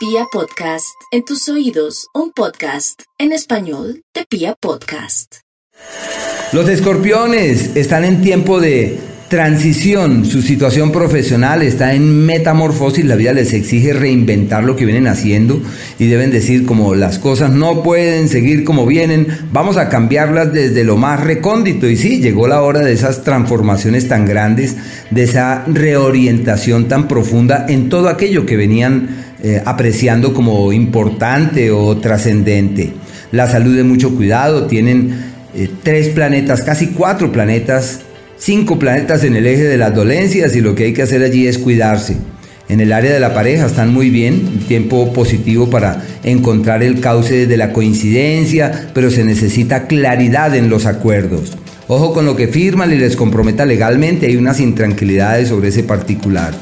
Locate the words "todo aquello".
27.90-28.46